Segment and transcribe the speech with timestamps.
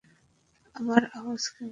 [0.75, 1.69] আমার আওয়াজ কেমন?